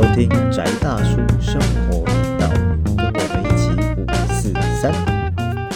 [0.00, 2.48] 收听宅大叔生活频道，
[2.96, 3.68] 跟我们一起
[4.00, 4.90] 五四三。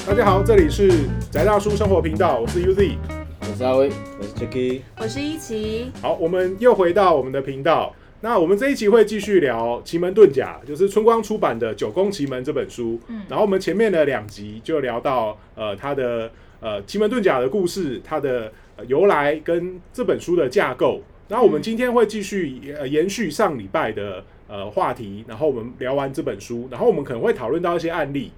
[0.07, 0.91] 大家好，这里是
[1.31, 2.97] 宅大叔生活频道，我是 UZ。
[3.41, 7.95] 我是阿威，我是 Jacky，我是一奇，好，我们又回到我们的频道。
[8.23, 12.99] 那我们这一期会继续聊《奇门遁甲》，就是春光出版的《九宫奇门》这本书。
[13.09, 16.31] 嗯然后我们前面的两集就聊到呃它的
[16.61, 21.03] 呃奇门遁甲的故事，它的、呃由来跟这本书的架构。
[21.29, 28.33] 然后我们今天会继续呃延续上礼拜的呃话题，然后我们聊完这本书，然后我们可能会讨论到一些案例。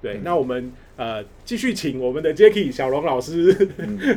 [0.00, 3.68] 对，那我们呃继续请我们的 Jacky 小龙老师，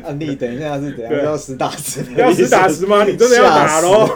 [0.04, 1.10] 案例等一下是怎样？
[1.10, 2.22] 对要实打实的？
[2.22, 3.04] 要实打实吗？
[3.04, 4.08] 你真的要打喽？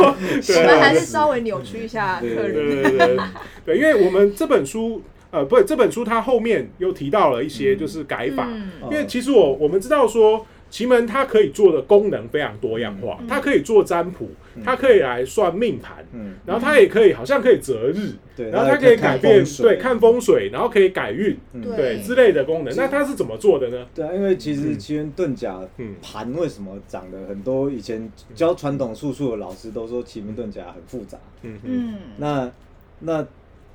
[0.46, 2.54] 对我们还是稍微扭曲一下客对人。
[2.54, 3.18] 对对对
[3.66, 8.48] 对，因为我们这本书，呃，不，这本书它后面又提到了一些就是改法，
[8.84, 14.30] 因为其实我我们知道说奇门它可以做的功能非常多样化，嗯它可以做占卜，
[14.64, 16.06] 它可以来算命盘。
[16.14, 22.76] 嗯，然后它也可以，好像可以择日，对，然后它可以改变，对，看风风水，然后可以改运，嗯对对之类的功能。
[22.76, 23.86] 那它是怎么做的呢？
[23.94, 27.70] 对啊，因为其实奇门遁甲嗯盘为什么长得很多？
[27.70, 31.18] 以前教传统术数的老师都说奇门遁甲很复杂。
[31.44, 32.52] 嗯嗯嗯，那
[33.00, 33.26] 那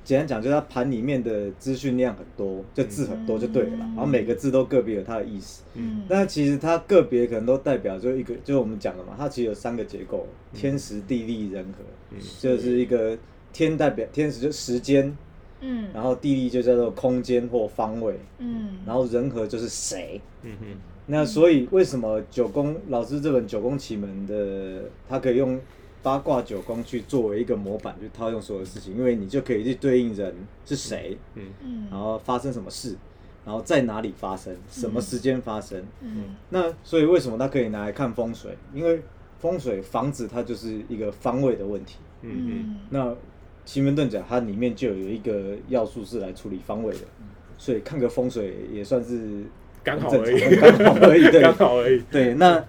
[0.03, 3.85] 简单讲，就是它盘里面的资讯量很多，就字很多就对了啦。
[3.85, 5.63] 嗯然后每个字都个别有它的意思。
[5.75, 11.83] 嗯但其实它个别可能都代表就一个，就是我们讲的嘛，它其实有三个结构：天时、地利、人和。
[12.11, 13.17] 嗯就是一个
[13.53, 15.15] 天代表天时就时间，
[15.61, 20.19] 嗯然后地利就叫做空间或方位，嗯然后人和就是谁。
[20.43, 20.65] 嗯哼
[21.05, 25.59] 那所以为什么九宫老师这本《九宫奇门》的，它可以用
[26.03, 30.33] 八卦九宫去作为一个模板去套用所有事情，因为你就可以去对应人
[30.65, 32.95] 是谁，嗯嗯然后发生什么事，
[33.45, 35.83] 然后在哪里发生，什么时间发生。
[36.01, 38.57] 嗯那所以为什么它可以拿来看风水？
[38.73, 39.01] 因为
[39.39, 41.97] 风水房子它就是一个方位的问题。
[42.21, 43.15] 嗯嗯嗯那
[43.65, 47.01] 奇门遁甲它里面就有一个要素是来处理方位的，
[47.57, 49.43] 所以看个风水也算是
[49.83, 51.31] 刚好而已刚好而已。
[51.31, 52.01] 对 刚好而已。
[52.11, 52.63] 对，那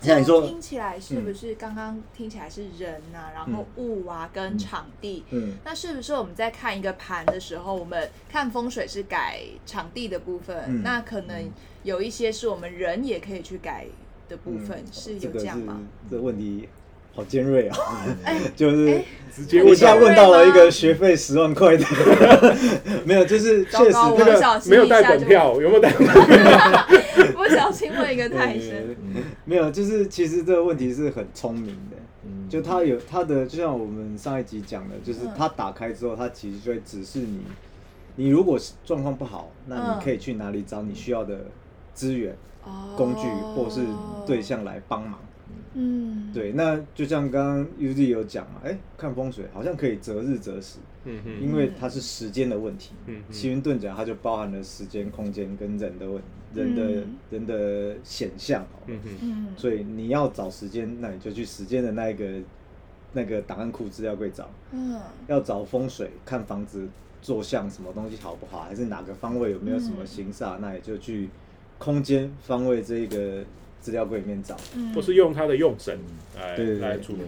[0.00, 5.24] 像你说，听起来是不是刚刚听起来是人啊，然后物啊跟场地？
[5.30, 10.82] 嗯，那是不是我们在看一个盘的时候，我们看风水是改场地的部分，嗯。
[10.82, 11.50] 那可能
[11.82, 13.86] 有一些是我们人也可以去改
[14.28, 14.86] 的部分，嗯。
[14.92, 15.80] 是有这样吗？
[16.08, 16.68] 这个问题
[17.18, 17.76] 好尖锐啊，
[18.22, 21.84] 哎 就是哎直接一问到下问到了一个学费十万块的，
[23.04, 26.86] 没有，就是确实糟糕这我不小心个没有带本票，有没有带本 票？
[27.34, 28.96] 不小心问一个太对深。
[29.44, 37.40] 没有，就是其实这个问题是很聪明的，嗯就他有他的，就像我们上一集讲的，就是嗯它打开之后，他其实就会指示你，
[38.14, 41.46] 你如果是状况不好，那嗯你可以去哪里找你需要的
[41.94, 43.22] 资源、哦工具
[43.54, 43.80] 或是
[44.26, 45.18] 对象来帮忙。
[45.74, 52.92] 嗯，对，那就像刚刚 UZ 有讲嘛，哎，看风水好像可以择日择时，嗯嗯因为它是时间的问题。
[53.06, 56.22] 嗯嗯奇云遁甲它就包含了时间、空间跟人的问
[56.54, 58.82] 人的、嗯人的显象哦。
[58.86, 62.24] 嗯嗯嗯，所以你要找时间，那你就去时间的那一个
[63.12, 64.48] 那个档案库资料柜找。
[64.72, 66.88] 嗯要找风水，看房子
[67.20, 71.28] 坐向什么东西好不好，还是哪个方位有没有什么形煞，那也就去
[71.78, 73.44] 空间方位这一个
[73.88, 74.54] 资料柜里面找。
[74.76, 75.98] 嗯，或是用它的用神
[76.36, 77.20] 来来处理。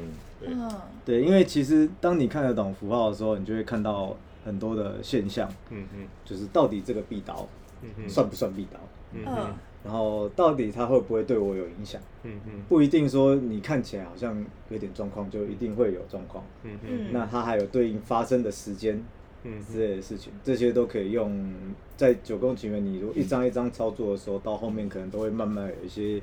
[1.06, 1.22] 对。
[1.22, 7.48] 因为其实当你看得懂符号的时候，你就会看到很多的现象，嗯嗯就是到底这个必刀
[7.82, 8.78] 嗯嗯算不算必刀，
[9.14, 11.98] 嗯嗯然后到底它会不会对我有影响？
[12.24, 16.44] 嗯嗯不一定说你看起来好像有点状况，就一定会有状况。
[16.64, 17.06] 嗯嗯。
[17.10, 19.02] 那它还有对应发生的时间
[19.44, 21.54] 嗯之类的事情，这些都可以用
[21.96, 26.20] 在九宫奇缘，你如果一张一张操作的时候，到后面可能都会慢慢有一些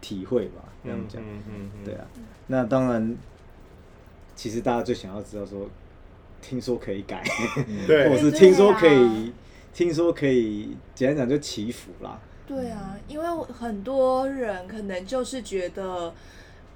[0.00, 0.64] 体会吧。
[0.84, 2.06] 这样讲，嗯嗯对啊。
[2.46, 3.16] 那当然，
[4.36, 5.68] 其实大家最想要知道说，
[6.40, 7.22] 听说可以改，
[7.86, 9.32] 对或者是听说可以，
[9.74, 12.18] 听说可以，简单讲就祈福啦。
[12.46, 16.14] 对啊，因为很多人可能就是觉得，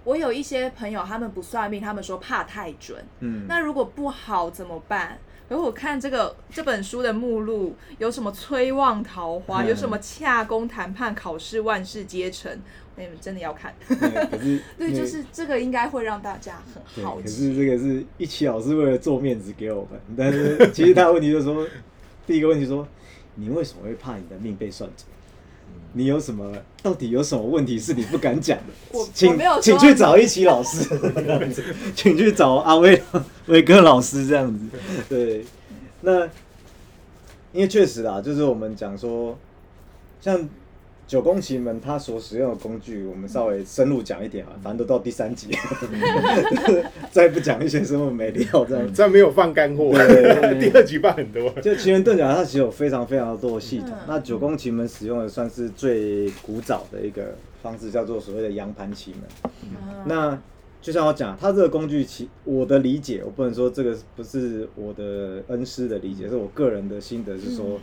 [0.05, 3.05] 我有一些朋友他们不算命，他们说怕太准。
[3.21, 5.19] 嗯，那如果不好怎么办？
[5.49, 12.51] 可是我看这个这本书的目录，有什么催旺桃花，嗯有什么洽公谈判考试万事皆成，
[12.97, 13.75] 你们真的要看。
[14.79, 17.55] 对 就是这个应该会让大家很对，好可是。
[17.55, 21.67] 这个是一期老师为了做面子给我们，但是其实他问题就是说，
[22.27, 22.87] 第一个问题说，
[23.35, 25.07] 你为什么会怕你的命被算准？
[25.95, 26.53] 你有什么？
[26.83, 28.65] 到底有什么问题是你不敢讲的？
[28.93, 30.89] 我请请去找一奇老师，
[31.95, 33.01] 请去找阿威
[33.47, 34.65] 威哥老师这样子。
[35.09, 35.45] 对，
[36.01, 36.25] 那
[37.53, 39.39] 因为确实啦，就是我们讲说，
[40.21, 40.49] 像
[41.13, 45.49] 九宫奇门它所使用的工具，我们稍微深入讲一点啊，反正都到第三集，
[47.13, 48.95] 再不讲一些什么没料这样。
[48.95, 51.51] 这样没有放干货，对 第二集放很多。
[51.61, 53.99] 就奇门遁甲，它其实有非常非常多的系统嗯。
[54.09, 59.53] 那九宫奇门使用的算是最古早的一个方式，叫做所谓的阳盘奇门。
[59.65, 59.69] 嗯
[60.07, 60.41] 那
[60.81, 67.81] 就像我讲，它这个工具其我的理解，我不能说这个不是我的恩师的理解，是我个人的心得是说，嗯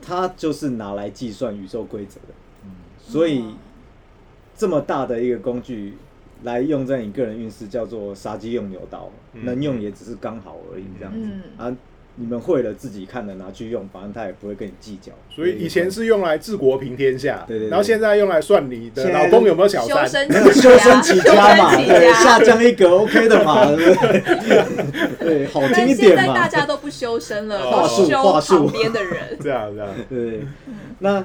[0.00, 2.34] 它就是拿来计算宇宙规则的。
[2.98, 3.56] 所以嗯
[4.56, 5.94] 这么大的一个工具
[6.42, 11.76] 来用在你个人运势，叫做杀鸡用牛刀，嗯能用也只是刚好而已，这样子、嗯啊。
[12.20, 15.12] 你们会了自己看了拿去用，反正他也不会跟你计较。
[15.30, 20.28] 所以以前是用来治国平天下，对对对然后现在用来算你的老公有没有小修三。
[20.52, 25.16] 修身起家嘛， 对，下降一格 OK 的嘛，对不对？
[25.20, 26.22] 对，好听一点嘛。
[26.24, 29.38] 现在大家都不修身了，话都术话术修旁边的人。
[29.40, 30.40] 这样这样，对，
[30.98, 31.24] 那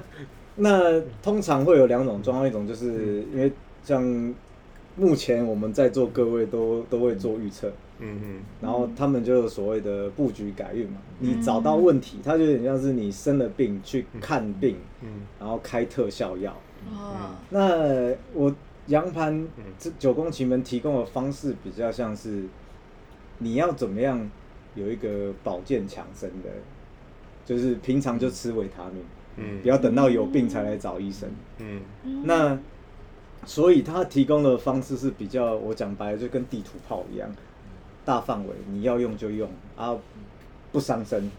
[0.55, 3.51] 那通常会有两种状况，一种就是因为
[3.83, 4.03] 像
[4.95, 10.97] 目前我们在座各位都都会做预测，嗯嗯然后他们就有所谓的布局改运嘛。
[11.19, 15.21] 你找到问题，它就有点像是你生了病去看病，嗯。
[15.39, 16.55] 然后开特效药。
[16.91, 18.53] 哦，那我
[18.87, 19.63] 杨盘嗯。
[19.79, 22.43] 这九宫奇门提供的方式比较像是
[23.39, 24.29] 你要怎么样
[24.75, 26.49] 有一个保健强身的，
[27.45, 29.03] 就是平常就吃维他命，
[29.37, 29.61] 嗯。
[29.61, 31.29] 不要等到有病才来找医生。
[31.59, 31.81] 嗯。
[32.23, 32.57] 那
[33.45, 37.29] 所以他提供的方式是比较，我讲白了就跟地图炮一样，
[38.05, 39.95] 大范围你要用就用啊，
[40.71, 41.29] 不伤身。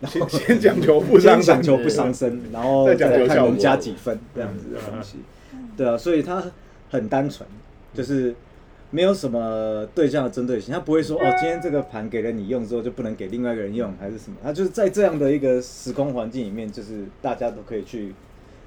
[0.00, 1.42] 然后先先讲求不伤身。
[1.42, 5.18] 先讲求不伤身，然后再讲再求加几分这样子的东西。
[5.76, 6.42] 对啊，所以他
[6.90, 7.46] 很单纯，
[7.92, 8.34] 就是
[8.90, 14.36] 没有什么对象的针对性，他不会说哦，今天这个盘给了你用之后就不能给另外一个人用，还是什么？
[14.42, 18.14] 他就是在这样的一个时空环境里面，就是大家都可以去。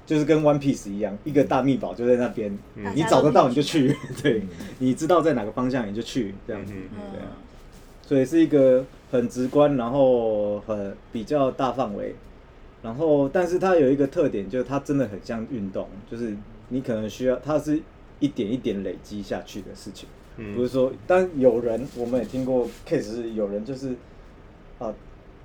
[0.06, 4.42] 就是跟 One Piece 一样，一个大秘宝就在那边，嗯你找得到你就去， 对，
[4.78, 7.28] 你知道在哪个方向你就去，这样子，嗯对啊。
[8.02, 12.14] 所以是一个很直观，然后很比较大范围，
[12.82, 16.36] 然后但是它有一个特点，就是它真的很像运动，就是
[16.68, 17.80] 你可能需要它是
[18.20, 20.54] 一点一点累积下去的事情，嗯。
[20.54, 23.94] 不是说，但有人我们也听过 case 是有人就是
[24.78, 24.92] 啊、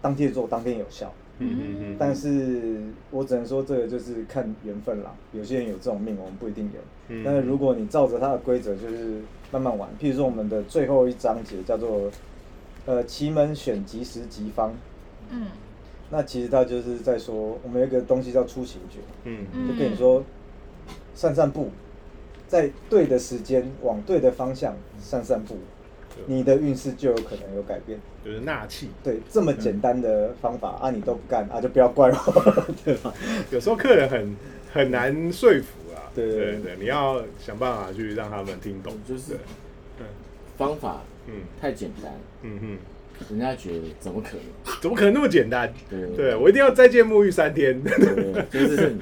[0.02, 2.82] 当天做当天有效，嗯嗯嗯，但是
[3.12, 6.80] 我只能说这个就是看缘分啦，有些人有这种命，我们不一定有。
[7.12, 9.90] 嗯但是如果你照着它的规则，就是慢慢玩。
[10.00, 12.10] 譬如说我们的最后一章节叫做
[12.86, 14.74] 呃奇门选吉时吉方，
[15.32, 15.48] 嗯。
[16.12, 19.46] 那其实它就是在说我们有一个东西叫出行诀，嗯。
[19.54, 19.68] 嗯。
[19.68, 20.24] 就跟你说
[21.14, 21.70] 散散步，
[22.50, 25.56] 在对的时间往对的方向散散步，
[26.26, 27.98] 你的运势就有可能有改变。
[28.26, 28.90] 就是纳气。
[29.02, 33.14] 对，这么简单的方法啊，你都不干啊，就不要怪我， 对吧？
[33.52, 34.36] 有时候客人很
[34.74, 39.38] 很难说服啊，对对对，你要想办法去让他们听懂，就是对。
[40.00, 40.06] 嗯
[40.58, 41.36] 方法嗯。
[41.62, 42.12] 太简单，
[42.42, 42.78] 嗯嗯，
[43.30, 44.76] 人家觉得怎么可能？
[44.82, 45.72] 怎么可能那么简单？
[45.90, 49.00] 对对我一定要再见沐浴三天，对对，就是你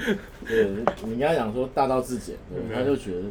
[0.48, 0.68] 对
[1.04, 3.24] 你跟他讲说大道至简，对嗯他就觉得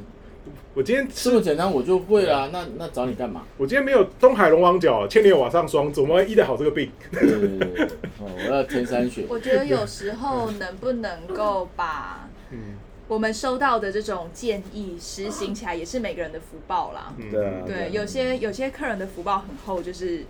[0.74, 3.42] 我今天这么简单我就会啦，那那找你干嘛？
[3.56, 6.90] 我今天没有东海龙王角，千年瓦上霜，怎么会医得好这个病？
[7.10, 7.88] 对对对
[8.20, 12.76] 我要天山雪， 我觉得有时候能不能够把嗯
[13.08, 17.14] 我们收到的这种建议实行起来，也是每个人的福报啦。
[17.18, 20.24] 嗯对啊对，有些有些客人的福报很厚，就是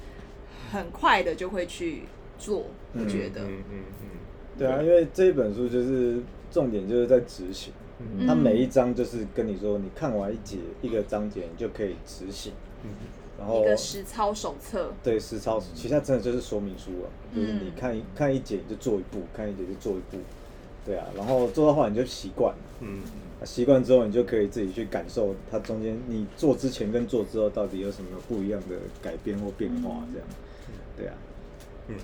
[0.70, 2.02] 很快的就会去
[2.38, 2.64] 做。
[2.94, 4.08] 我觉得，嗯嗯嗯，
[4.58, 6.18] 对啊，因为这一本书就是
[6.50, 8.26] 重点就是在执行，嗯。
[8.26, 12.52] 它每一章就是跟你说，你看完一节一个章节，你就可以执行，
[12.84, 12.90] 嗯。
[13.38, 14.90] 然后一个实操手册。
[15.02, 20.16] 对实操，其实它真的就是说明书啊，就是嗯你看一看一节你就做一步，看一节就做一步，
[20.86, 22.58] 对啊，然后做到后来你就习惯了。
[22.80, 23.00] 嗯
[23.38, 30.26] 啊习惯之后，你就可以自己去感受它中间你做之前跟做之后到底有什么不一样的改变或变化，这样，
[30.96, 31.14] 对啊，
[31.88, 31.94] 嗯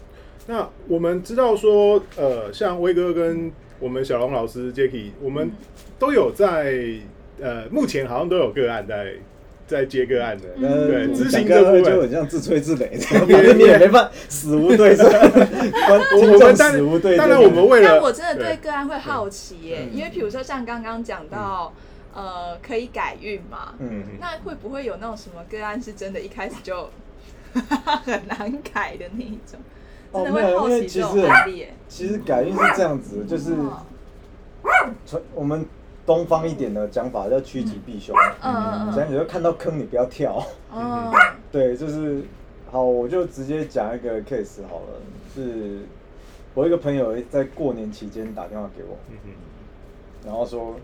[0.46, 5.50] 那我们知道说，呃，像威哥跟我们小龙老师 Jacky，我们
[5.98, 6.74] 都有在
[7.40, 9.14] 呃，目前好像都有个案在
[9.66, 11.84] 在接个案的，那对，我执讲个会行这部分。
[11.84, 17.18] 就很像自吹自擂，反正你也没办法，死无对证， 我我们当死无对证。
[17.18, 18.56] 当然，我们为了但我真的对。
[18.56, 21.72] 对个案会好奇耶，因为比如说像刚刚讲到，
[22.12, 26.90] 呃，可以改运嘛，嗯，那会不会有那种什么个案是真的一开始就
[28.04, 29.60] 很难改的那一种？
[30.12, 31.74] 真的会哦没有好奇这因为其实种案例耶。
[31.88, 35.64] 其实改运是这样子，就是嗯传我们
[36.04, 40.42] 东方一点的讲法叫趋吉避凶，嗯嗯这样你就看到坑你不要跳。
[40.74, 41.10] 嗯
[41.52, 42.22] 对，就是
[42.70, 45.00] 好，我就直接讲一个 case 好了，
[45.34, 45.80] 是
[46.54, 49.16] 我一个朋友在过年期间打电话给我，嗯
[50.24, 50.74] 然后说，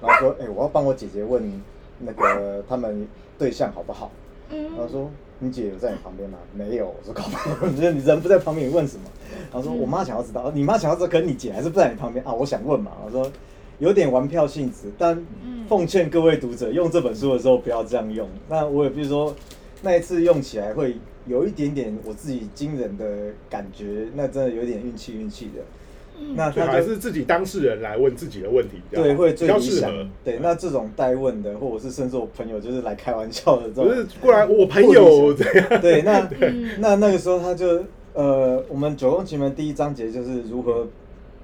[0.00, 1.60] 然后说，哎、我要帮我姐姐问
[1.98, 3.06] 那个他们
[3.38, 4.10] 对象好不好？
[4.50, 5.10] 嗯然后说
[5.42, 6.38] 你姐有在你旁边吗？
[6.54, 6.86] 没有。
[6.86, 9.02] 我说搞不好，你 你人不在旁边，你问什么？
[9.52, 12.32] 然后说我妈想要知道，你妈想要知道，可是你姐还是不在你旁边啊？
[12.32, 12.92] 我想问嘛。
[13.04, 13.28] 我说
[13.80, 18.28] 有点玩票性质，但嗯奉劝各位读者用这本书的时候不要这样用。
[18.48, 19.34] 那我也比如说
[19.82, 20.96] 那一次用起来会
[21.26, 25.62] 有一点点我自己惊人的感觉，那真的有点运气运气的。
[26.34, 30.06] 那他还是自己当事人来问自己的问题比较好，对，会最理想较适合。。
[30.24, 35.68] 对，那这种代问的，或者是甚至我朋友就是来开玩笑的这种， 不是过来，我朋友这样。
[35.82, 40.86] 对，那嗯那那个时候他就呃，我们九宫奇门第一章节就是如何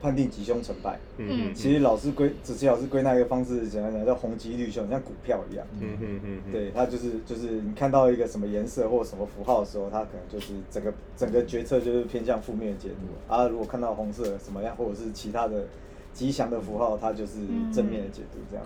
[0.00, 0.99] 判定吉凶成败。
[1.17, 5.67] 嗯其实老师归子琪老师归纳一个方式，简单讲叫红吉绿凶，像股票一样。
[5.81, 13.47] 嗯嗯嗯嗯，对，它就是就是你看到一个什么颜色或什么符号的时候，它可能就是整个整个决策就是偏向负面的解读啊。
[13.49, 15.67] 如果看到红色什么样，或者是其他的
[16.12, 17.33] 吉祥的符号，它就是
[17.73, 18.64] 正面的解读这样。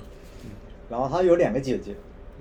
[0.90, 1.94] 然后他有两个姐姐，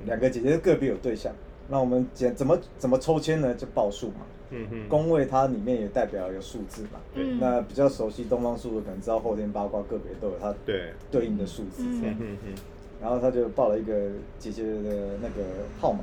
[0.06, 1.34] 两个姐姐个别有对象。
[1.72, 3.56] 那我们怎怎么怎么抽签呢？
[3.56, 4.18] 就报数嘛。
[4.50, 7.00] 嗯嗯，宫位它里面也代表有数字嘛。
[7.13, 7.40] 嗯。
[7.40, 11.84] 那比较熟悉东方数的，可能知道后天八卦个别都有它对，对应的数字。
[12.01, 12.16] 这样。
[12.20, 12.54] 嗯嗯嗯
[13.01, 15.44] 然后他就报了一个姐姐的那个
[15.80, 16.01] 号码，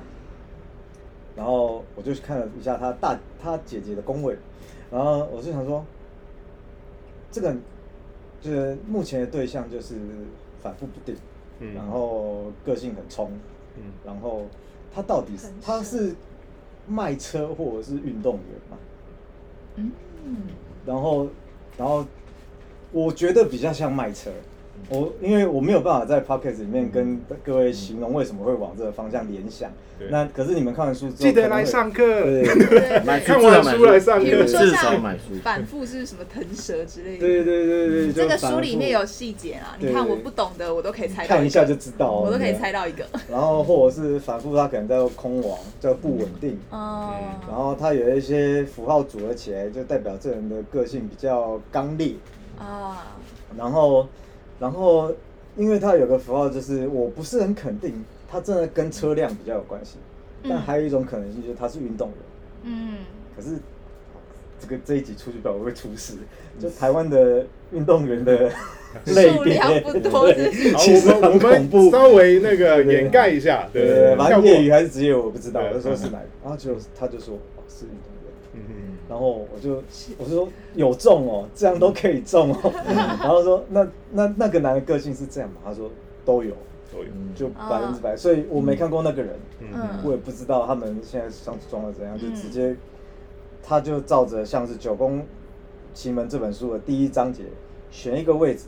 [1.36, 4.36] 然后我就去看了一下他大他姐姐的宫位，
[4.90, 5.84] 然后我就想说，
[7.30, 7.54] 这个
[8.40, 9.94] 就是目前的对象就是
[10.60, 11.14] 反复不定，
[11.60, 11.72] 嗯。
[11.72, 13.30] 然后个性很冲，
[13.76, 13.82] 嗯。
[14.04, 14.46] 然后
[14.94, 16.14] 他到底是他是
[16.86, 18.76] 卖车或者是运动员嘛？
[19.76, 19.92] 嗯
[20.86, 21.28] 然后，
[21.76, 22.04] 然后
[22.90, 24.30] 我觉得比较像卖车。
[24.88, 29.70] 我因为我没有办法在 podcast 里面跟各位形容为什么会往这个方向联想。
[30.10, 32.22] 那可是你们看完书之后，记得来上课。
[32.22, 35.34] 对对买书看完书来上课比如说至少像买书。
[35.42, 37.18] 反复是什么腾蛇之类的。
[37.18, 43.04] 对对对对，这个书里面有细节啊，你看我不懂的，我都可以猜到看一下就知道哦，我都可以猜到一个。
[43.28, 46.56] 然后或者是反复，它可能叫空亡，叫不稳定。
[46.70, 47.12] 哦，
[47.48, 52.14] 然后它有一些符号组合起来，就代表这人的个性比较刚烈。
[52.56, 53.16] 啊，
[53.56, 54.06] 然后，
[54.60, 55.12] 然后，
[55.56, 59.96] 因为它有个符号，就是我不是很肯定，它真的跟车辆比较有关系。
[60.42, 62.16] 但嗯还有一种可能性就是他是运动员，
[62.62, 62.98] 嗯，
[63.36, 63.56] 可是
[64.60, 66.14] 这个这一集出去不知道会出事。
[66.60, 68.50] 就台湾的运动员的
[69.06, 71.90] 类数别不多对，其实我们我很恐怖们。
[71.90, 78.32] 稍微那个掩盖一下，对对对，反正业余还是职业我不知道，对我就说是哪个，然后就他就说哦是运动员。
[78.54, 79.82] 嗯嗯然后我就
[80.18, 82.72] 我就说有中哦，这样都可以中哦。
[82.86, 85.56] 然后说那那那个男的个性是这样吗？
[85.64, 85.90] 他说
[86.24, 86.54] 都有，
[86.92, 88.16] 都有，就百分之百。
[88.16, 89.34] 所以我没看过那个人，
[90.04, 92.34] 我也不知道他们现在相处状况怎样，就嗯。
[92.34, 92.76] 直接
[93.62, 95.24] 他就照着像是《九宫
[95.94, 97.44] 奇门》这本书的第一章节，
[97.90, 98.66] 选一个位置，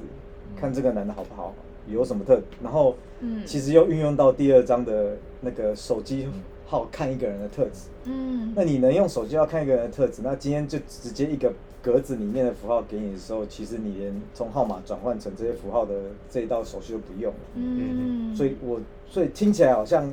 [0.56, 1.54] 看这个男的好不好，
[1.87, 3.42] 有什么特，然后嗯。
[3.44, 6.26] 其实又运用到第二章的那个手机
[6.71, 7.89] 号看一个人的特质。
[8.05, 15.95] 嗯那你能用手机要看一个人的特质，那今天就直接一个格子里面的符号给你的时候，其实你连从号码转换成这些符号的
[16.31, 17.41] 这一道手续都不用了。
[17.57, 20.12] 嗯，所以我所以听起来好像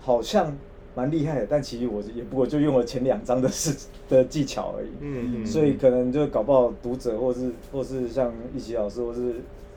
[0.00, 0.54] 好像
[0.94, 3.74] 蛮厉害的，但其实我也不过就用了前两章的事
[4.08, 4.90] 的技巧而已。
[5.00, 9.36] 嗯嗯，所以可能就搞不好读者或是或是像一奇老师或是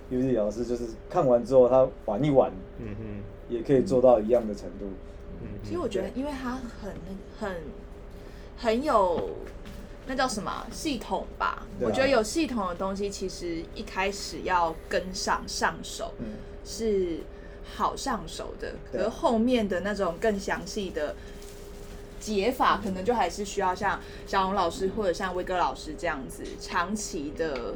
[0.09, 3.05] U D 老师，就是看完之后他玩一玩，嗯嗯
[3.49, 4.85] 也可以做到一样的程度。
[4.85, 5.10] 嗯，
[5.63, 6.93] 其实我觉得，因为它很
[7.39, 7.61] 很
[8.57, 9.37] 很有
[10.07, 11.63] 那叫什么啊系统吧？
[11.63, 11.67] 啊。
[11.79, 16.25] 我觉得有系统的东西，其实一开始要跟上上手嗯，
[16.65, 17.19] 是
[17.75, 21.15] 好上手的，可是后面的那种更详细的。
[22.21, 27.73] 解法可能就还是需要像小龙老师或者像威哥老师这样子长期的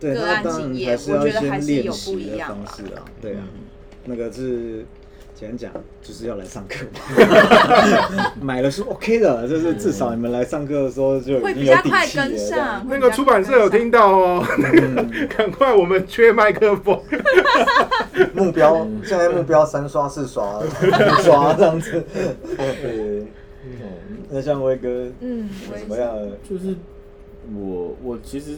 [0.00, 2.64] 个案经验我觉得还是有不一样啦。
[2.64, 3.42] 方式啊，对啊。
[3.42, 3.60] 嗯，
[4.06, 4.86] 那个是
[5.34, 6.86] 简单讲就是要来上课。
[6.86, 12.86] 嘛， 买了书 OK 的，就是至少你们来上课的时候就会已经有比较快底气了跟上。
[12.88, 14.44] 那个出版社有听到哦，
[15.36, 17.00] 赶快，我们缺麦克风。
[18.32, 20.64] 目标现在目标三刷四刷五
[21.22, 22.04] 刷这样子，
[22.56, 23.26] 对。
[24.30, 24.88] 那像威哥
[25.20, 25.48] 嗯，
[25.80, 26.16] 怎么样？
[26.48, 26.74] 就是
[27.54, 28.56] 我我其实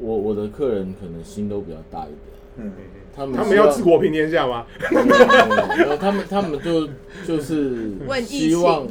[0.00, 2.18] 我我的客人可能心都比较大一点，
[2.56, 2.72] 嗯，
[3.14, 4.66] 他们他们要治国平天下吗？
[6.00, 6.88] 他们他们就
[7.26, 7.92] 就是
[8.22, 8.86] 希望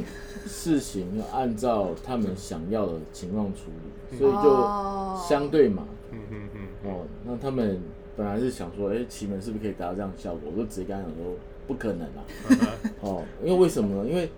[0.46, 3.70] 事情要按照他们想要的情况处
[4.10, 7.80] 理，所以哦就相对嘛，嗯嗯嗯，哦，那他们
[8.16, 10.52] 本来是想说，哎、奇门是不是可以达到这样的效果？
[10.52, 11.34] 我就直接跟他讲说，
[11.66, 12.24] 不可能啊。
[13.00, 14.08] 哦，因为为什么呢？
[14.08, 14.30] 因为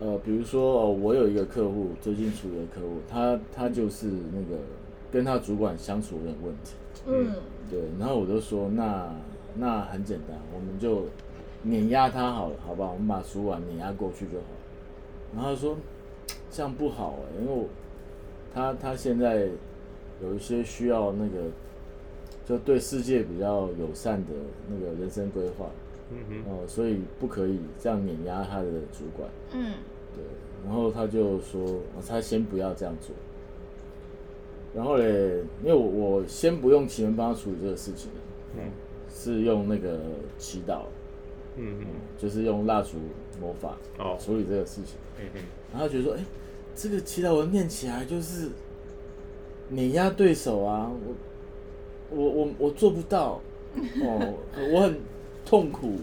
[0.00, 4.60] 呃，比如说、哦、我有一个客户，最近处理的客户，他他就是那个
[5.12, 6.74] 跟他主管相处有点问题。
[7.06, 7.32] 嗯
[7.70, 9.14] 对，然后我就说那
[9.54, 11.06] 那很简单，我们就
[11.62, 12.92] 碾压他好了，好不好？
[12.92, 15.34] 我们把主管碾压过去就好了。
[15.34, 15.76] 然后他说
[16.50, 17.66] 这样不好哎、因为我
[18.52, 19.48] 他他现在
[20.22, 21.44] 有一些需要那个
[22.44, 24.32] 就对世界比较友善的
[24.68, 25.66] 那个人生规划
[26.10, 29.28] 嗯哼，哦、所以不可以这样碾压他的主管。
[29.52, 29.74] 嗯
[30.12, 30.24] 对，
[30.66, 33.14] 然后他就说，哦他先不要这样做。
[34.74, 38.10] 然后嘞，因为我我先不用奇门帮他处理这个事情，
[38.56, 38.62] 嗯
[39.12, 39.98] 是用那个
[40.38, 40.82] 祈祷，
[41.56, 41.86] 嗯嗯，
[42.16, 42.96] 就是用蜡烛
[43.40, 44.94] 魔法哦处理这个事情。
[45.20, 46.24] 嗯嗯然后觉得说，哎，
[46.74, 48.48] 这个祈祷文念起来就是
[49.68, 50.90] 碾压对手啊，
[52.10, 53.40] 我我我我做不到，
[53.74, 54.34] 哦，
[54.72, 54.98] 我很
[55.44, 55.96] 痛苦，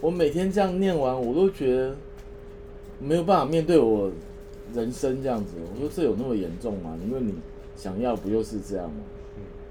[0.00, 1.94] 我每天这样念完，我都觉得
[2.98, 4.10] 没有办法面对我
[4.74, 5.52] 人生这样子。
[5.74, 6.98] 我说这有那么严重吗？
[7.04, 7.34] 因为你
[7.76, 8.96] 想要不就是这样吗？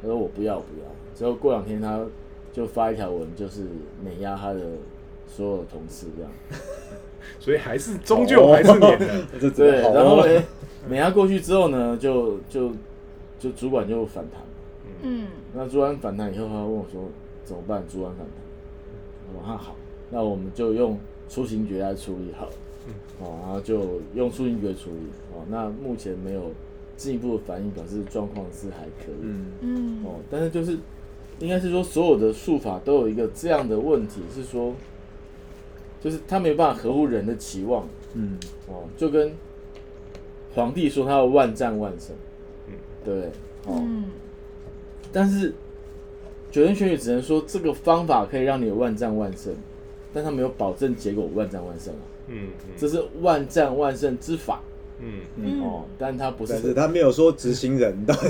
[0.01, 0.85] 他说我不要不要。
[1.15, 2.03] 之后过两天他
[2.51, 3.61] 就发一条文，就是
[4.03, 4.59] 碾压他的
[5.27, 6.31] 所有同事这样。
[7.39, 9.49] 所以还是终究还是碾的。
[9.51, 10.43] 对，然后呢，
[10.89, 12.71] 碾压过去之后呢，就就
[13.39, 14.41] 就主管就反弹。
[15.01, 17.09] 嗯那主管反弹以后，他问我说
[17.45, 17.83] 怎么办？
[17.87, 18.35] 主管反弹，
[19.29, 19.75] 我说那好，
[20.09, 20.97] 那我们就用
[21.29, 22.51] 出行诀来处理好了。
[23.21, 24.97] 哦，然后就用出行诀处理。
[25.33, 26.51] 哦，那目前没有
[26.95, 29.15] 进一步的反应，表示状况是还可以。
[29.21, 29.45] 嗯。
[29.61, 30.05] 嗯。
[30.05, 30.77] 哦，但是就是
[31.39, 34.73] 应该是说，所有的术法都有一个这样的问题，是说，
[36.01, 37.87] 就是他没有办法合乎人的期望。
[38.13, 38.37] 嗯。
[38.67, 39.31] 哦，就跟
[40.53, 42.15] 皇帝说他要万战万胜，
[42.67, 42.73] 嗯。
[43.03, 43.29] 对不对？
[43.65, 44.05] 哦，嗯。
[45.11, 45.53] 但是
[46.51, 49.53] 九天玄女只能说这个方法可以让你万战万胜，
[50.13, 52.49] 但他没有保证结果万战万胜啊，嗯。
[52.77, 54.61] 这是万战万胜之法
[55.03, 55.19] 嗯。
[55.37, 55.61] 嗯。
[55.61, 58.29] 哦，但他不是但是他没有说执行人到底。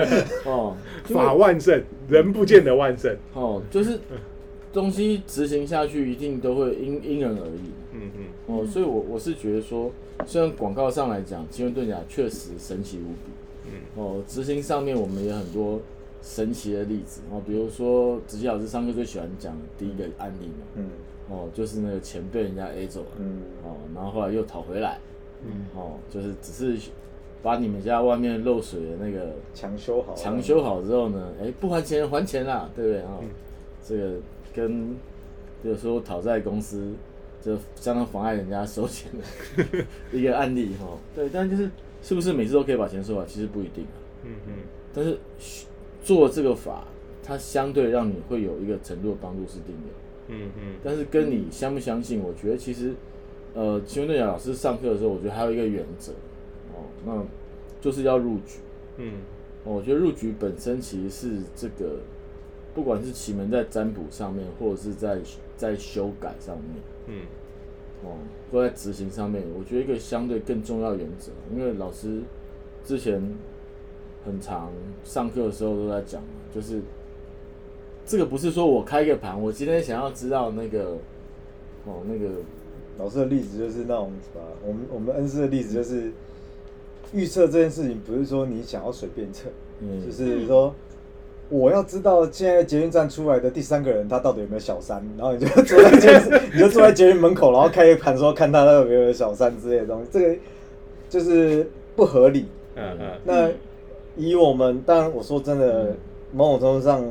[0.44, 0.76] 哦，
[1.08, 3.16] 嗯， 法万圣，人不见得万圣。
[3.34, 3.98] 哦，就是
[4.72, 7.70] 东西执行下去一定都会因因人而异。
[7.92, 8.24] 嗯嗯。
[8.46, 9.90] 哦，所以我我是觉得说，
[10.26, 13.72] 虽然广告上来讲，奇门遁甲确实神奇无比，嗯。
[13.96, 15.80] 哦，执行上面我们也很多
[16.22, 17.22] 神奇的例子。
[17.32, 20.86] 哦，比如说子琪老师上课最喜欢讲第一个案例嘛，嗯。
[21.28, 23.42] 哦，就是那个钱被人家 A 走了，嗯。
[23.64, 24.98] 哦，然后后来又讨回来，
[25.44, 26.90] 嗯哦，就是只是
[27.42, 33.00] 把你们家外面漏水的那个强修好了，墙修好之后呢，哎，不还钱还钱啦，对不对？
[33.02, 33.28] 哦，嗯
[33.82, 34.12] 这个
[34.54, 34.94] 跟
[35.62, 36.92] 有时候讨债公司
[37.40, 40.98] 就相当妨碍人家收钱的 一个案例哈、哦。
[41.14, 41.70] 对，但就是
[42.02, 43.96] 是不是每次都可以把钱收完，其实不一定啊。
[44.24, 44.54] 嗯嗯
[44.92, 45.18] 但是
[46.04, 46.84] 做这个法，
[47.22, 49.92] 它相对让你会有一个程度的帮助是定的。
[50.28, 52.92] 嗯嗯但是跟你相不相信，我觉得其实，
[53.54, 56.12] 呃，奇门遁甲老师上课的时候，我觉得还有一个原则
[56.72, 57.24] 哦，那
[57.80, 58.60] 就是要入局。
[58.98, 59.14] 嗯。
[59.64, 61.98] 哦，我觉得入局本身其实是这个，
[62.74, 65.18] 不管是奇门在占卜上面，或者是在
[65.56, 67.22] 在修改上面，嗯。
[68.02, 68.16] 哦，
[68.50, 72.22] 或在执行上面，我觉得一个相对更重要原则，因为老师
[72.82, 73.22] 之前
[74.24, 74.70] 很长
[75.04, 76.80] 上课的时候都在讲嘛，就是
[78.06, 80.96] 这个不是说我开个盘，我今天想要知道那个
[81.84, 82.36] 哦那个
[82.98, 86.10] 老师的例子就是那种什么，我们我们恩师的例子就是
[87.12, 89.48] 预测这件事情，不是说你想要随便测，
[89.80, 90.74] 嗯就是说
[91.48, 100.36] 我要知道现在捷运站出来的第三个人他到底有没有小三，然后你就坐在捷运， 你就坐在捷运门口，然后开一盘说看他有没有小三之类的东西，这个
[101.08, 102.46] 就是不合理。
[102.76, 103.50] 嗯嗯那
[104.16, 105.96] 以我们，当然我说真的，
[106.32, 107.04] 某种程度上，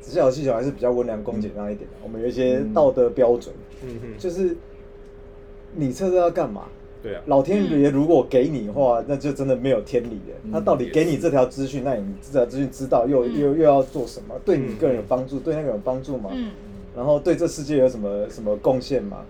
[0.00, 1.96] 直销系统还是比较温良恭俭让一点的。
[2.04, 4.56] 我们有一些道德标准，嗯嗯，就是
[5.74, 6.64] 你测这要干嘛？
[7.02, 10.36] 对啊，老天爷如果给你的话，那就真的没有天理了。
[10.44, 14.34] 嗯他到底给你这条资讯，那你这条资讯知道又又又要做什么？
[14.44, 16.30] 对你嗯个人有帮助，对那个人有帮助吗？
[16.34, 16.50] 嗯
[16.94, 19.24] 然后对这世界有什么什么贡献吗？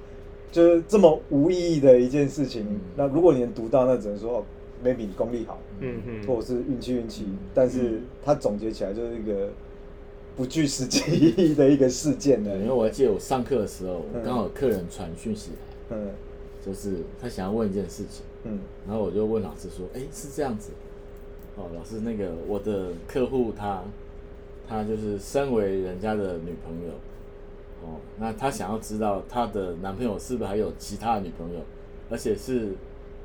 [0.51, 2.81] 就是这么无意义的一件事情嗯。
[2.97, 4.45] 那如果你能读到，那只能说哦
[4.83, 7.27] ，maybe 你功力好，嗯嗯，或者是运气运气。
[7.55, 9.51] 但是他总结起来就是一个
[10.35, 12.51] 不具实际意义的一个事件呢，。
[12.57, 15.51] 因为我还记得我上课的时候，嗯刚好客人传讯息
[15.91, 16.09] 来，嗯
[16.65, 18.25] 就是他想要问一件事情。
[18.45, 20.71] 嗯然后我就问老师说：“哎，是这样子，
[21.57, 23.83] 哦，老师，那个我的客户他，
[24.67, 26.93] 他就是身为人家的女朋友，
[27.83, 31.61] 哦，那他想要知道他的男朋友是不是还有其他的女朋友，
[32.09, 32.73] 而且是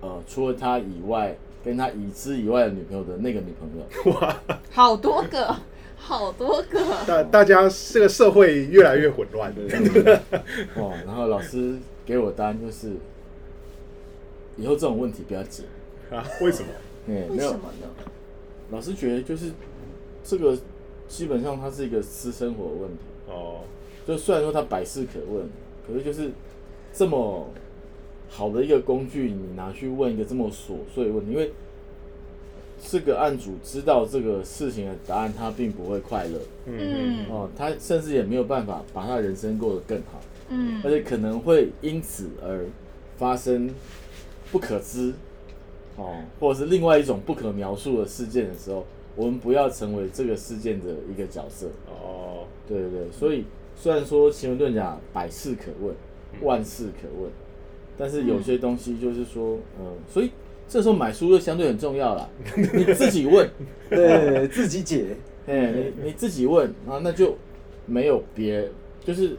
[0.02, 4.12] 呃除了他以外，跟他已知以外的女朋友的那个女朋友。
[4.20, 4.38] 哇
[4.72, 5.56] 好多个，
[5.96, 9.54] 好多个，大大家这个社会越来越混乱。
[10.76, 12.92] 哦，然后老师给我答案就是，
[14.58, 15.64] 以后这种问题不要解，
[16.10, 16.26] 啊？
[16.42, 16.70] 为什么？
[17.08, 17.88] 哎，没有为什么呢？
[18.72, 19.52] 老师觉得就是
[20.24, 20.58] 这个
[21.08, 23.04] 基本上它是一个私生活的问题。
[23.28, 23.62] 哦，
[24.08, 25.48] 就虽然说它百事可问，
[25.86, 26.32] 可是就是
[26.94, 27.48] 这么
[28.30, 31.52] 好的一个工具，你拿去问一个这么琐碎的问题，因为
[32.88, 42.66] 这个案主知道这个事情的答案，他并不会快乐嗯嗯哦，他甚至也没有办法把他人生过得更好，嗯而且可能会因此而
[43.18, 43.70] 发生
[44.52, 45.14] 不可知
[45.98, 51.68] 哦，或者是另外一种不可描述的事件的时候，我们不要成为这个事件的一个角色。
[51.88, 55.96] 哦，对对对，所以虽然说奇门遁甲百事可问，
[56.42, 57.32] 万事可问，
[57.98, 60.32] 但是有些东西就是说，嗯、所以
[60.68, 62.30] 这时候买书就相对很重要了。
[62.74, 63.50] 你自己问，
[63.90, 65.16] 对自己解，
[65.48, 67.38] 哎，你你自己问啊，那就
[67.86, 68.70] 没有别，
[69.06, 69.38] 就是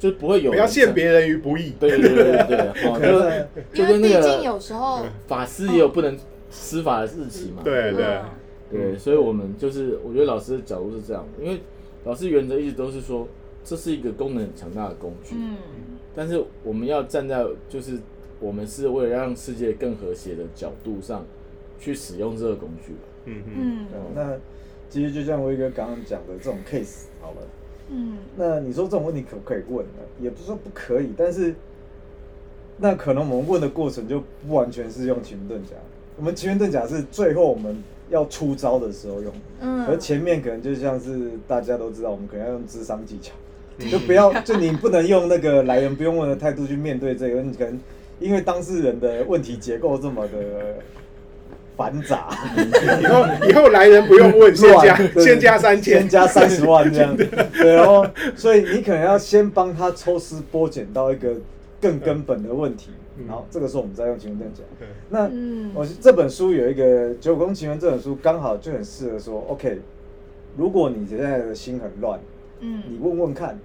[0.00, 1.74] 就不会有不要陷别人于不义。
[1.78, 2.58] 对对对对对，
[2.88, 6.18] 哦，就因为就跟那毕竟有个时候，法师也有不能
[6.50, 7.62] 施法的日期嘛。
[7.62, 8.04] 对对。
[8.04, 8.24] 嗯。
[8.72, 11.60] 对，所以我们就是，我觉得老师的角度是这样的，因为
[12.04, 13.26] 老师原则一直都是说，
[13.64, 15.56] 这是一个功能很强大的工具，嗯。
[16.14, 17.98] 但是我们要站在就是
[18.38, 21.26] 我们是为了让世界更和谐的角度上
[21.78, 22.92] 去使用这个工具。
[22.92, 22.98] 吧。
[23.26, 23.86] 嗯嗯。
[23.92, 24.36] 嗯那
[24.88, 27.42] 其实就像威哥刚刚讲的这种 case 好了，
[27.90, 28.16] 嗯。
[28.36, 30.02] 那你说这种问题可不可以问呢？
[30.20, 31.54] 也不是说不可以，但是
[32.78, 35.76] 那可能我们问的过程就不完全是用奇门遁甲，
[36.16, 37.76] 我们奇门遁甲是最后我们
[38.08, 43.32] 要出招的时候用，嗯，而前面可能就像是大家都知道，我们可能要用智商技巧，
[43.78, 43.90] 嗯。
[43.90, 47.78] 就不要就你不能用那个来源不用问的态度去面对这个，你可能
[48.18, 50.76] 因为当事人的问题结构这么的
[51.80, 52.28] 繁杂，
[53.00, 56.00] 以后以后来人不用问，先加 先加三千。
[56.00, 61.32] 先，加三十万这样， 对，然后所以你可能要先帮他抽丝剥茧到一个
[61.80, 63.24] 更根本的问题，嗯。
[63.26, 64.86] 然后这个时候我们再用奇门遁甲嗯。
[65.08, 65.70] 那嗯。
[65.74, 69.80] 我这本书有一个《九宫奇门》这本书刚好就很适合说，OK，
[70.58, 72.20] 如果你现在的心很乱，
[72.60, 72.82] 嗯。
[72.90, 73.58] 你问问看，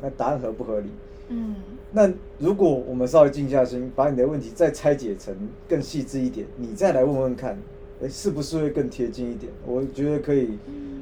[0.00, 0.88] 那答案合不合理？
[1.28, 1.56] 嗯
[1.96, 5.34] 那如果我们稍微静下心，把你的问题再拆解成
[5.66, 7.58] 更细致一点，你再来问问看，
[8.02, 9.50] 哎，是不是会更贴近一点？
[9.66, 10.58] 我觉得可以。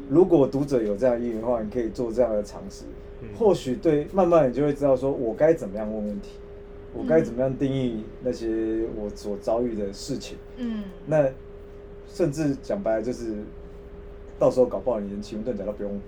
[0.09, 2.85] 如果读者有这样意愿的话，你可以做这样的尝试，
[3.23, 6.29] 嗯或许对，慢慢你就会知道说，我该怎么样问问题，
[6.95, 10.39] 我该怎么样定义那些我所遭遇的事情。
[10.59, 11.29] 嗯那
[12.07, 13.35] 甚至讲白了，就是
[14.39, 16.01] 到时候搞不好你连奇门遁甲都不用嗯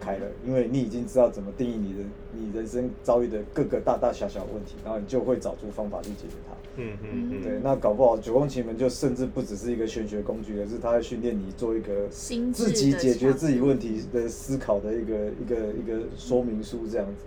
[0.00, 1.98] 开了，因为你已经知道怎么定义你的
[2.32, 6.54] 你人生遭遇的各个大大小小的问题，然后你就会找出方法去解决它。
[6.78, 17.24] 嗯嗯嗯，对，那搞不好九宫奇门就甚至不只是一个玄学工具，而是它在训练你做一个自己解决自己强问题的思考的一个一个一个说明书这样子。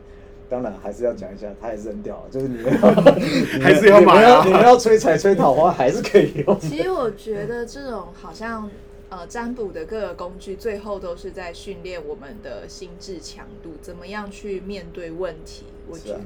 [0.47, 2.79] 当然还是要讲一下，它也是很屌啊，就是你们要
[3.61, 6.59] 还是要买啊你们要你们要吹彩吹桃花还是可以用。
[6.59, 8.67] 其实我觉得这种好像
[9.09, 15.65] 呃占卜的各个工具，最后都是在训练我们的心智强度，怎么样去面对问题。
[15.87, 16.21] 我觉得，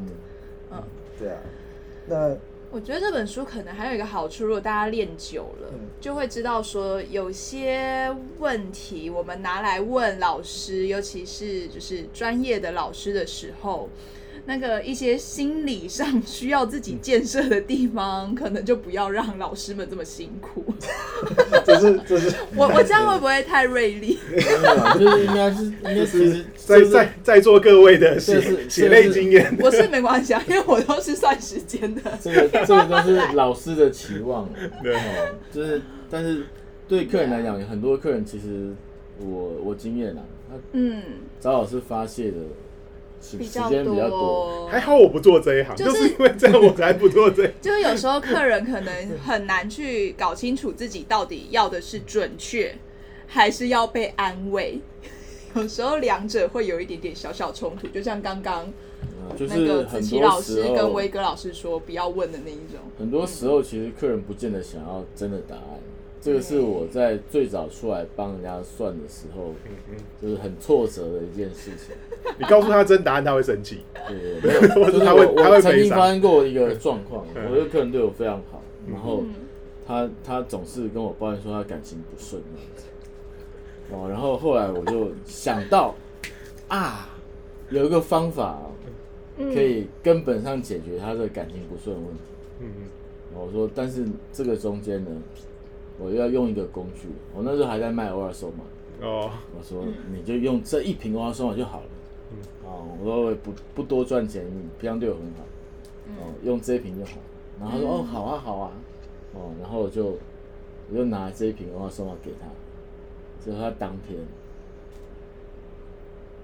[0.72, 0.84] 嗯，
[1.18, 1.40] 对啊，
[2.08, 2.38] 那
[2.72, 13.90] 我觉得这本书可能还有一个好处，如果大家练久了，嗯就会知道说有些问题我们拿来问老师，尤其是就是专业的老师的时候。
[14.46, 20.66] 那个一些心理上需要自己建设的地方，可能就不要让老师们这么辛苦。
[21.66, 24.20] 这是这是 我我这样会不会太锐利？
[24.30, 32.02] 没有就是应该是应该是在在在座各位的血血泪经验，我是没关系啊，因为我都是算时间的。
[32.22, 34.50] 这个这个都是老师的期望，
[34.82, 36.46] 对哦，就是但是
[36.88, 38.74] 对客人来讲，很多客人其实
[39.20, 41.02] 我我经验啊，他嗯，
[41.40, 42.48] 找老师发泄的时
[43.38, 47.56] 比较时间比较多，还好我不做这一行，就就是是因为这样我才不做这一行。
[47.62, 52.76] 就是有时候客人可能很难去搞清楚自己到底要的是准确，
[53.28, 54.80] 还是要被安慰。
[55.56, 58.72] 有时候两者会有一点点小小冲突，就像刚刚
[59.40, 62.80] 那个子琪老师跟威哥老师说不要问的那一种。
[62.98, 65.80] 很多时候，其实客人不见得想要真的答案。
[66.24, 69.54] 这个是我在最早出来帮人家算的时候，
[70.22, 71.94] 就是很挫折的一件事情。
[72.40, 73.80] 你告诉他真答案，他会生气。
[74.08, 79.34] 对没有， 就是他会我他会我曾经发生过一个状况，嗯我的客人对我非常好，然后嗯
[79.86, 82.86] 他他总是跟我抱怨说他感情不顺那样子。
[83.92, 85.94] 哦，然后后来我就想到
[86.70, 87.10] 啊，
[87.70, 88.62] 有一个方法
[89.38, 92.22] 嗯可以根本上解决他的感情不顺的问题。
[92.62, 92.88] 嗯嗯
[93.36, 95.10] 我说，但是这个中间呢，
[96.04, 97.08] 我要用一个工具。
[97.36, 98.64] 我那时候还在卖欧尔收嘛，
[99.02, 101.86] 哦，我说你就用这一瓶欧尔收嘛就好了。
[102.32, 105.44] 嗯哦，我说我也不不多赚钱，你平常对我很好，
[106.24, 107.12] 哦，用这一瓶就好。
[107.60, 108.72] 然后他说、哦好啊好啊，
[109.34, 110.18] 哦，然后我就
[110.90, 112.48] 我就拿这一瓶欧尔收嘛给他，
[113.44, 114.20] 结果他当天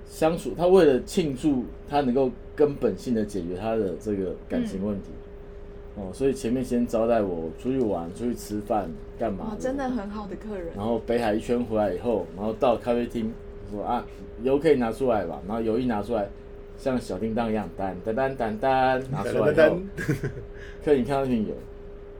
[0.08, 5.10] 相处，他为了庆祝他能够根本性的解决他的这个感情问题，
[6.00, 9.56] 哦，所以前面先招待我出去玩、出去吃饭，干嘛哇，？
[9.60, 10.68] 真的很好的客人。
[10.76, 13.34] 然后北海一圈回来以后，然后到咖啡厅
[13.70, 14.06] 说啊，
[14.42, 15.42] 油可以拿出来吧？
[15.48, 16.30] 然后油一拿出来，
[16.78, 19.80] 像小叮当一样，噔噔噔噔噔拿出来以后，
[20.86, 21.54] 客人你看到那瓶油，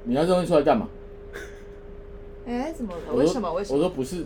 [0.04, 0.90] 你拿这东西出来干嘛？
[2.46, 3.14] 哎，怎么了？
[3.14, 3.54] 为什么？
[3.54, 3.78] 为什么？
[3.78, 4.26] 我说不是，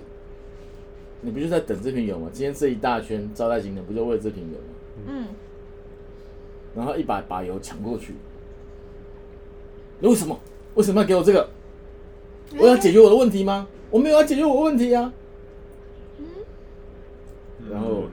[1.21, 2.27] 你不就在等这瓶油吗？
[2.33, 4.65] 今天这一大圈招待行程不就为了这瓶油吗？
[5.07, 5.27] 嗯，
[6.75, 8.17] 然后一把把油抢过去，你
[10.01, 10.39] 为什么？
[10.75, 11.49] 为什么要给我这个？
[12.57, 13.67] 我要解决我的问题吗？
[13.89, 15.11] 我没有要解决我的问题啊。
[17.69, 18.03] 然后，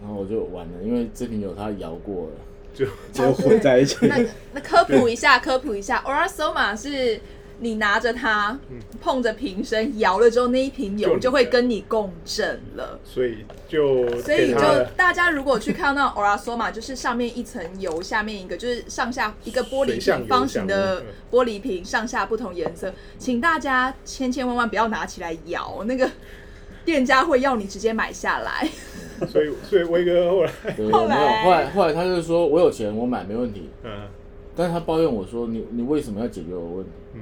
[0.00, 2.32] 然后我就完了，因为这瓶酒它摇过了。
[2.72, 4.06] 就就混在一起。
[4.06, 4.16] 那
[4.54, 7.20] 那科普一下，科普一下，Ora Soma 是
[7.62, 8.58] 你拿着它，
[9.00, 12.98] 碰着瓶身摇了之后，那一瓶油就会跟你共振了。
[13.04, 14.60] 所以就所以就
[14.96, 26.10] 大家如果去看到 Ora Soma，就是上面一层油，下面一个就是上下一个玻璃瓶方形的玻璃瓶，上下不同颜色，请大家千千万万不要拿起来摇，那个
[26.84, 28.66] 店家会要你直接买下来。
[29.28, 30.52] 所以所以威哥后来，
[30.90, 31.06] 后。
[31.06, 33.68] 来后来后来他就说我有钱，我买没问题。
[33.84, 34.08] 嗯
[34.56, 36.90] 但是他抱怨我说你你为什么要解决我的问题？
[37.14, 37.20] 嗯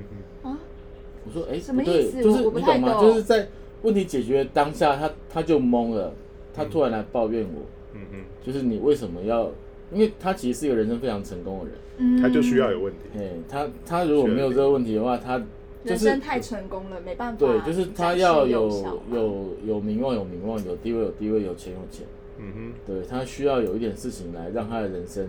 [1.29, 3.01] 我说哎，什么不对意思就是你懂吗？
[3.01, 3.47] 就是在
[3.83, 6.13] 问题解决当下，他他就懵了，
[6.55, 7.61] 他突然来抱怨我，
[7.95, 9.51] 嗯嗯，就是你为什么要？
[9.91, 15.39] 因为他其实是一个人生非常成功的人，嗯他就需要有问题，哎，他他如果没有这个问题的话，他
[15.85, 17.39] 就是人生太成功了，没办法。
[17.39, 18.69] 对，就是他要有
[19.11, 22.07] 有有名望有名望，有地位有地位，有钱有钱。
[22.39, 22.73] 嗯哼。
[22.87, 25.25] 对他需要有一点事情来让他的人生，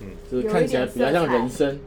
[0.00, 0.06] 嗯。
[0.30, 1.78] 就是看起来比较像人生，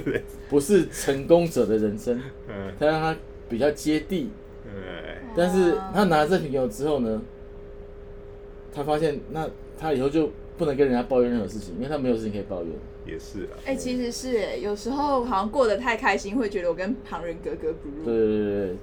[0.50, 2.72] 不是成功者的人生，嗯。
[2.78, 3.16] 他让他
[3.48, 4.30] 比较接地。
[4.64, 4.72] 嗯
[5.36, 7.20] 但是他拿了这瓶油之后呢，
[8.74, 12.70] 他发现那他以后就不能跟人家抱怨任何事情，因为他没有事情可以抱怨。
[13.04, 18.04] 也是啊，哎、其实是哎，有时候好像过得太开心，会觉得我跟旁人格格不入。
[18.04, 18.76] 对对对对，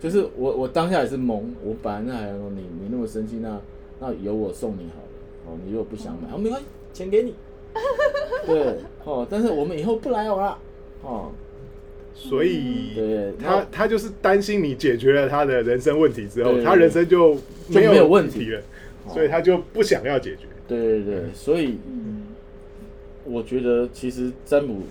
[0.00, 3.60] 就是我我当下也是懵，我本来那还说你你那么生气，那
[4.00, 7.34] 那由我送你好了，哦，你如果不想买，哦没关系，钱给你。
[8.46, 10.58] 对，哦，但是我们以后不来往了，
[11.02, 11.30] 哦，
[12.14, 18.60] 所以对他他就是担心你解决了他的人生问题之后，他人生就就没有问题题了，
[19.06, 20.46] 哦所以他就不想要解决。
[20.66, 22.22] 对对对，所以嗯，
[23.24, 24.82] 我觉得其实占卜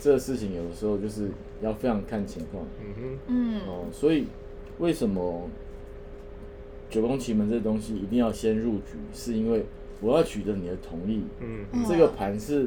[0.00, 1.28] 这个事情有的时候就是
[1.62, 4.26] 要非常看情况嗯哼嗯，哦，所以
[4.78, 5.48] 为什么
[6.92, 9.64] 九宫奇门这东西一定要先入局，是因为
[10.00, 12.66] 我要取得你的同意，哼，嗯嗯这个盘是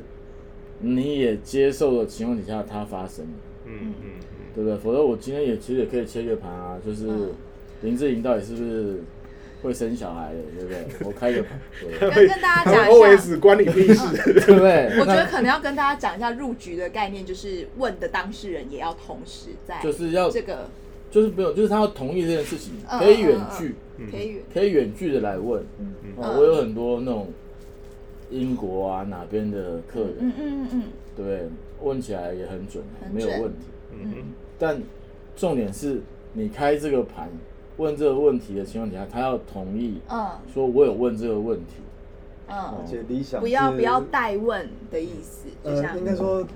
[0.80, 3.32] 你也接受的情况底下它发生的，
[3.66, 4.10] 嗯嗯嗯
[4.56, 4.78] 对不对？
[4.78, 7.30] 否则我今天也其实也可以切个盘啊，就是嗯
[7.82, 9.04] 林志颖到底是不是
[9.62, 10.86] 会生小孩的，对不对？
[11.08, 14.06] 我开个盘，对嗯，跟跟大家他讲一下 OS 关你屁事。
[14.34, 14.98] 对不对？
[15.00, 20.70] 我觉得可能要跟大家讲一下入局的概念，就是问的当事人也要同时在就是要这个
[21.12, 23.76] 就是没有，就是他要同意这件事情，嗯可以远距，嗯
[24.12, 25.64] 可以可以远距的来问。
[25.80, 25.94] 嗯。
[26.18, 26.38] 哦，嗯。
[26.38, 27.28] 我有很多那种
[28.30, 30.84] 英国啊哪边的客人，嗯嗯嗯嗯。
[31.16, 31.50] 对？
[31.82, 32.82] 问起来也很准，
[33.14, 33.66] 没有问题。
[33.92, 34.14] 嗯。
[34.58, 34.82] 但
[35.36, 36.02] 重点是
[36.34, 37.30] 你开这个盘
[37.78, 40.30] 问这个问题的情况底下，他要同意嗯。
[40.54, 41.74] 说我有问这个问题。
[42.48, 42.56] 嗯。
[42.58, 46.48] 而且理想不要不要代问的意思，就呃，像应该说，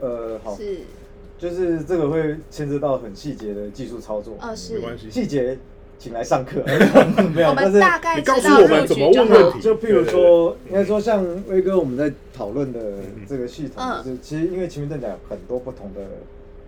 [0.00, 0.80] 呃，好，是。
[1.38, 4.74] 就是这个会牵涉到很细节的技术操作，呃是。
[4.74, 5.10] 没关系。
[5.10, 5.58] 细节
[6.00, 6.64] 请来上课，
[7.34, 9.60] 没有，我但是大概你告诉我们怎么问问题。
[9.60, 12.80] 就譬如说，应该说像威哥我们在讨论的
[13.28, 14.02] 这个系统，嗯。
[14.02, 16.00] 就是其实因为奇门遁甲有很多不同的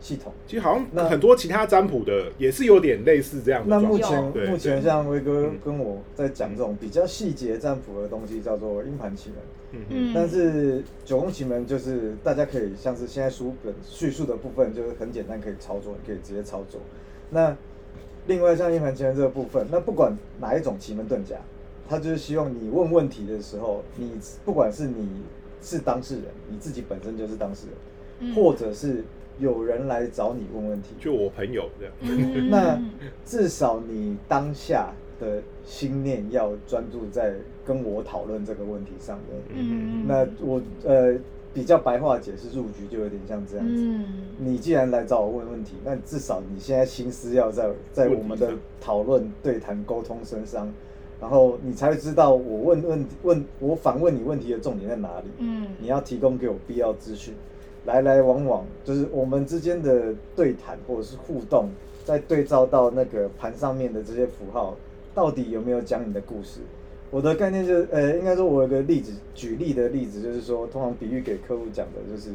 [0.02, 4.10] 系统，其实好像那很多其他占卜的也是有点类似这样的那目况。
[4.12, 9.38] 前对目前像威哥嗯跟我在讲这种比较细节占卜的东西，叫做阴盘奇门。
[9.72, 10.12] 嗯嗯。
[10.14, 16.78] 但是九宫奇门就是大家可以像是现在书本叙述的部分，就是很简单可以操作，你可以直接操作。
[17.30, 17.56] 那
[18.26, 21.36] 另外像一盘棋门这个部分，那不管哪一种奇门遁甲，
[21.88, 24.12] 他就是希望你问问题的时候，你
[24.44, 25.08] 不管是你
[25.60, 27.76] 是当事人，你自己本身就是当事人，
[28.20, 29.04] 嗯或者是
[29.38, 31.94] 有人来找你问问题，就我朋友这样。
[32.00, 32.80] 嗯 那
[33.24, 39.42] 至少你当下的心念要专注在跟我讨论这个问题上面。
[39.48, 41.14] 嗯那我呃
[41.54, 43.82] 比较白话解释入局就有点像这样子。
[43.84, 44.04] 嗯
[44.38, 50.72] 你既然来找我问问题，那至少你现在心思要在在我们的讨论、对谈、沟通身上，
[51.20, 55.26] 然后你才会知道我问问问我反问你问题的重点在哪里。
[55.38, 57.34] 嗯你要提供给我必要资讯，
[57.84, 61.68] 来来往往就是我们之间的对谈或者是互动，
[62.04, 64.74] 再对照到那个盘上面的这些符号，
[65.14, 66.60] 到底有没有讲你的故事？
[67.12, 72.30] 我的概念就是，呃，应该说我有个例子，举例的例子就是说，通常比喻给客户讲的就是，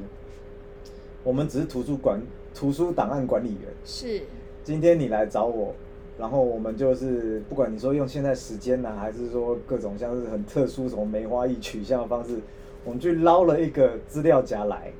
[1.23, 2.21] 我们只是图书馆
[2.53, 4.21] 图书档案管理员，是，
[4.63, 5.73] 今天你来找我，
[6.19, 12.39] 然后我们就是不管你说用现在时间呢、还是说各种像是很特殊什么梅花易取向的方式，
[12.85, 14.91] 我们去捞了一个资料夹来，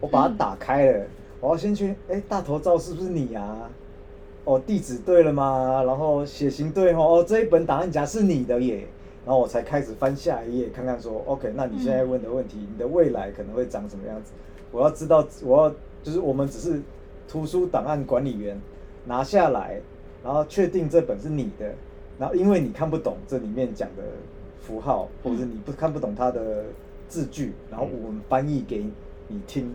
[0.00, 1.04] 我把它打开了，
[1.40, 3.68] 我要先去，哎，大头照是不是你啊？
[4.44, 5.82] 哦，地址对了吗？
[5.84, 8.86] 然后血型对哦，哦，这一本档案夹是你的耶。
[9.26, 14.30] 然后我才开始翻下一页，看看说，OK，那你现在问的问题，你的未来可能会长什么样子？
[14.70, 16.80] 我要知道，我要就是我们只是
[17.26, 18.56] 图书档案管理员
[19.04, 19.80] 拿下来，
[20.22, 21.74] 然后确定这本是你的，
[22.20, 24.04] 然后因为你看不懂这里面讲的
[24.60, 26.64] 符号，或者是你不看不懂它的
[27.08, 28.84] 字句，然后我们翻译给
[29.26, 29.74] 你听，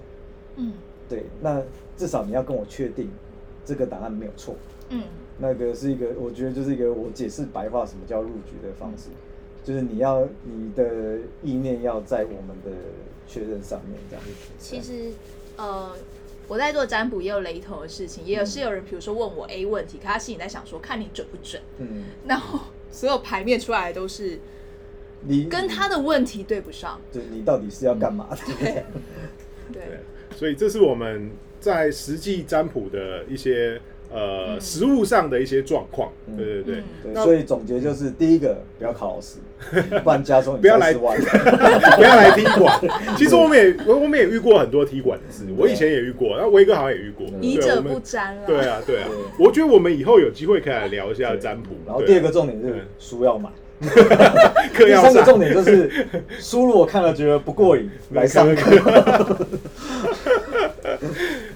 [0.55, 0.71] 嗯。
[1.09, 1.61] 对，那
[1.97, 3.09] 至少你要跟我确定
[3.65, 4.55] 这个档案没有错。
[4.87, 5.03] 嗯。
[5.37, 9.09] 那个是一个，我觉得就是一个我解释白话什么叫入局的方式，
[9.63, 12.71] 就是你要你的意念要在我们的
[13.27, 14.31] 确认上面这样子。
[14.59, 15.11] 其实
[15.57, 15.91] 呃。
[16.47, 22.59] 我在做占卜也有雷同的事情，也有是有人，比如说问我 A 问题，可他心里在想说看你准不准，嗯，然后
[22.91, 24.37] 所有牌面出来都是
[25.21, 28.37] 你跟他的问题对不上，就你到底是要干嘛的？
[28.59, 28.83] 对
[29.71, 29.99] 对，
[30.35, 33.79] 所以这是我们在实际占卜的一些
[34.13, 36.11] 呃嗯实物上的一些状况。
[36.27, 39.37] 嗯对对对嗯，对，所以总结就是第一个不要考老师，
[40.03, 41.17] 不然加重你不要来30万。
[41.97, 42.79] 不要来踢馆。
[43.17, 47.25] 其实我们也我我们也遇过很多踢馆的事，我以前也遇过，然后威哥好像也遇过。
[47.41, 48.41] 疑者不占了。
[48.45, 51.69] 对啊，对啊对，我觉得我们以后有机会可以来聊一下占卜。
[51.85, 53.49] 然后第二个重点是嗯书要买，
[54.73, 55.89] 课要上第三个重点就是
[56.39, 59.45] 书如果看了觉得不过瘾，来上课。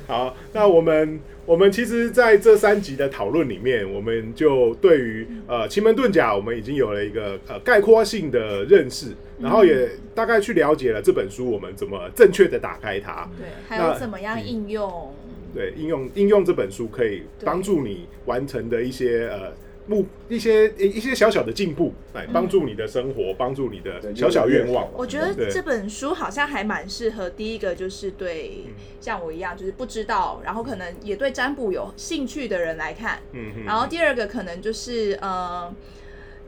[0.08, 13.28] 好，那我们我们其实在这三集的讨论里面，我们就对于呃奇门遁甲，我们已经有了一个呃概括性的认识，然后也大概去了解了这本书我们怎么正确的打开它。
[13.38, 15.14] 对，还有怎么样应用？
[15.54, 19.54] 对，应用应用这本书可以对帮助你完成的一些呃
[19.88, 24.88] 目一些一些小小的进步，来帮助你的生活，帮助你的小小愿望。
[24.94, 27.30] 我觉得这本书好像还蛮适合。
[27.30, 28.66] 第一个就是对
[29.02, 33.20] 像我一样，就是不知道，然后可能也对占卜有兴趣的人来看。
[33.34, 35.74] 嗯哼然后第二个可能就是呃。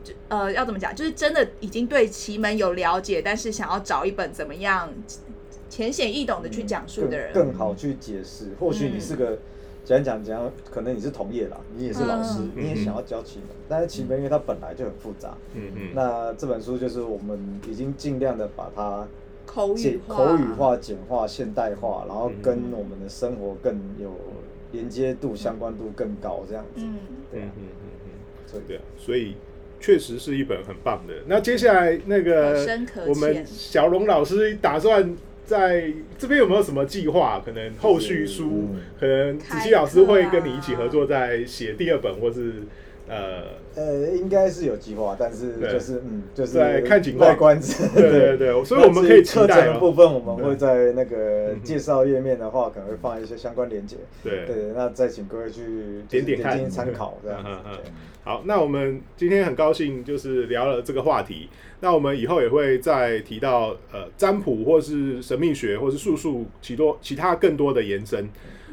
[0.04, 0.96] 就呃，要怎么讲？
[0.96, 4.90] 就是真的已经对奇门有了解，但是想要找一本怎么样
[5.70, 8.52] 浅显易懂的去讲述的人，更更好去解释。
[8.58, 9.38] 或许你是个
[9.88, 12.52] 讲讲讲，可能你是同业啦，你也是老师，嗯。
[12.58, 19.08] 你也想要教奇门，但是奇门因为它本来就很复杂，嗯嗯，那这本书就是我们已经尽量的把它
[19.46, 24.14] 口简语化，口语化、简化、现代化，然后跟嗯我们的生活更有
[24.74, 26.82] 连接度、相关度更高，这样子。
[26.84, 26.98] 嗯，
[27.32, 27.50] 对啊。
[27.56, 28.52] 嗯，嗯嗯哼。
[28.52, 29.36] 所以对啊，所以
[29.80, 31.14] 确实是一本很棒的。
[31.28, 32.68] 那接下来那个
[33.08, 35.16] 我们小龙老师打算
[35.48, 37.42] 在这边有没有什么计划？
[37.44, 42.64] 可能后续书，嗯可能子琪老师会跟你一起合作，在写第二本，或是
[43.08, 43.44] 呃，
[43.76, 47.88] 呃，应该是有计划，但是就是嗯，就是在看情况待观之。
[47.96, 49.58] 对对对，所以我们可以期课程。
[49.66, 53.96] 的部分，我们会在那个嗯介绍页面的话，可能会放一些相关连接。
[54.24, 57.50] 对对，那再请各位去点点看参考这样子
[58.24, 61.48] 好，那我们今天很高兴就是聊了这个话题。
[61.80, 68.28] 那我们以后也会再提到呃占卜或是神秘学或是术数其多其他更多的延伸。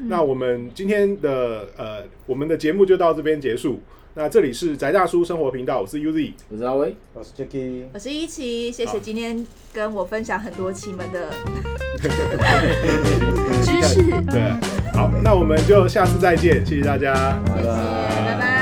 [0.08, 3.80] 那我们今天的呃我们的节目就到这边结束。
[4.16, 11.30] 那这里是宅大叔生活频道，我是 Uzi，我是阿威，我是 Jacky，我是一奇，谢谢今天跟我分享很多奇门的
[13.60, 14.02] 知识。
[14.30, 14.52] 对，
[14.92, 17.12] 好，那我们就下次再见，谢谢大家。
[17.44, 17.64] 拜拜。
[18.24, 18.53] 拜拜